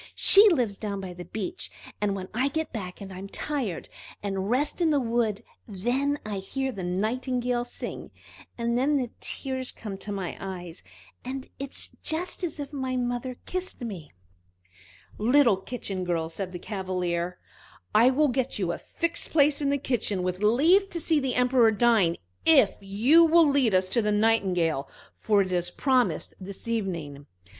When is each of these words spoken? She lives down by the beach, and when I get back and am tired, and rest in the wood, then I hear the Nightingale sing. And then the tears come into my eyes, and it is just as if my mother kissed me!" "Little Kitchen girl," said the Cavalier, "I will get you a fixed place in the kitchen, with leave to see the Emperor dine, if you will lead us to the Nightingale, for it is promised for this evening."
She 0.15 0.49
lives 0.49 0.79
down 0.79 0.99
by 0.99 1.13
the 1.13 1.25
beach, 1.25 1.69
and 2.01 2.15
when 2.15 2.27
I 2.33 2.47
get 2.47 2.73
back 2.73 3.01
and 3.01 3.11
am 3.11 3.29
tired, 3.29 3.87
and 4.23 4.49
rest 4.49 4.81
in 4.81 4.89
the 4.89 4.99
wood, 4.99 5.43
then 5.67 6.17
I 6.25 6.39
hear 6.39 6.71
the 6.71 6.83
Nightingale 6.83 7.65
sing. 7.65 8.09
And 8.57 8.75
then 8.75 8.97
the 8.97 9.11
tears 9.19 9.71
come 9.71 9.91
into 9.91 10.11
my 10.11 10.35
eyes, 10.39 10.81
and 11.23 11.45
it 11.59 11.69
is 11.75 11.89
just 12.01 12.43
as 12.43 12.59
if 12.59 12.73
my 12.73 12.95
mother 12.95 13.37
kissed 13.45 13.81
me!" 13.81 14.11
"Little 15.19 15.57
Kitchen 15.57 16.03
girl," 16.03 16.29
said 16.29 16.51
the 16.51 16.57
Cavalier, 16.57 17.37
"I 17.93 18.09
will 18.09 18.29
get 18.29 18.57
you 18.57 18.71
a 18.71 18.79
fixed 18.79 19.29
place 19.29 19.61
in 19.61 19.69
the 19.69 19.77
kitchen, 19.77 20.23
with 20.23 20.39
leave 20.41 20.89
to 20.89 20.99
see 20.99 21.19
the 21.19 21.35
Emperor 21.35 21.69
dine, 21.69 22.15
if 22.43 22.71
you 22.81 23.23
will 23.23 23.47
lead 23.47 23.75
us 23.75 23.87
to 23.89 24.01
the 24.01 24.11
Nightingale, 24.11 24.89
for 25.15 25.43
it 25.43 25.51
is 25.51 25.69
promised 25.69 26.31
for 26.39 26.43
this 26.45 26.67
evening." 26.67 27.27